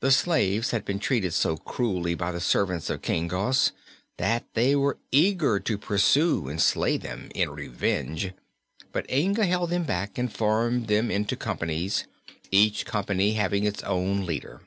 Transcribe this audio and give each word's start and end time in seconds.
The 0.00 0.12
slaves 0.12 0.70
had 0.70 0.86
been 0.86 0.98
treated 0.98 1.34
so 1.34 1.58
cruelly 1.58 2.14
by 2.14 2.32
the 2.32 2.40
servants 2.40 2.88
of 2.88 3.02
King 3.02 3.28
Gos 3.28 3.70
that 4.16 4.46
they 4.54 4.74
were 4.74 4.96
eager 5.12 5.60
to 5.60 5.76
pursue 5.76 6.48
and 6.48 6.58
slay 6.58 6.96
them, 6.96 7.30
in 7.34 7.50
revenge; 7.50 8.32
but 8.92 9.04
Inga 9.10 9.44
held 9.44 9.68
them 9.68 9.84
back 9.84 10.16
and 10.16 10.32
formed 10.32 10.86
them 10.86 11.10
into 11.10 11.36
companies, 11.36 12.06
each 12.50 12.86
company 12.86 13.34
having 13.34 13.64
its 13.64 13.82
own 13.82 14.24
leader. 14.24 14.62